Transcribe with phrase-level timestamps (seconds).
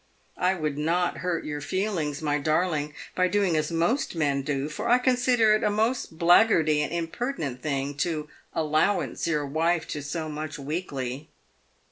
[0.39, 4.89] "I would not hurt your feelings, my darling, by doing as most men do, for
[4.89, 10.01] I con sider it a most blackguardly and impertinent thing to allowance your wife to
[10.01, 11.29] so much weekly.